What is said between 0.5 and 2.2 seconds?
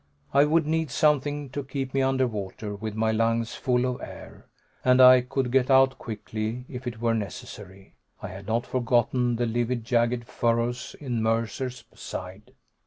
need something to keep me